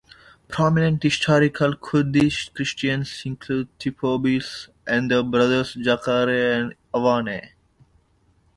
Prominent 0.47 1.03
historical 1.03 1.75
Kurdish 1.75 2.49
Christians 2.55 3.21
include 3.23 3.67
Theophobos 3.77 4.69
and 4.87 5.11
the 5.11 5.21
brothers 5.21 5.75
Zakare 5.75 6.59
and 6.59 6.75
Ivane. 6.91 7.51